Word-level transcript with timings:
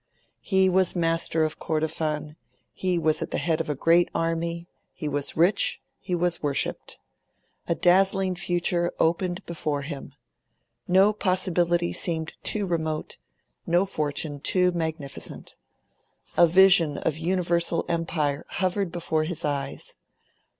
He 0.41 0.67
was 0.67 0.95
master 0.95 1.43
of 1.43 1.59
Kordofan: 1.59 2.35
he 2.73 2.97
was 2.97 3.21
at 3.21 3.29
the 3.29 3.37
head 3.37 3.61
of 3.61 3.69
a 3.69 3.75
great 3.75 4.09
army; 4.15 4.65
he 4.93 5.07
was 5.07 5.37
rich; 5.37 5.79
he 5.99 6.15
was 6.15 6.41
worshipped. 6.41 6.97
A 7.67 7.75
dazzling 7.75 8.33
future 8.33 8.91
opened 8.97 9.45
before 9.45 9.83
him. 9.83 10.15
No 10.87 11.13
possibility 11.13 11.93
seemed 11.93 12.33
too 12.43 12.65
remote, 12.65 13.17
no 13.67 13.85
fortune 13.85 14.39
too 14.39 14.71
magnificent. 14.71 15.55
A 16.35 16.47
vision 16.47 16.97
of 16.97 17.19
universal 17.19 17.85
empire 17.87 18.47
hovered 18.49 18.91
before 18.91 19.25
his 19.25 19.45
eyes. 19.45 19.93